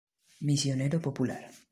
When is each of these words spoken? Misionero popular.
Misionero 0.49 0.99
popular. 0.99 1.43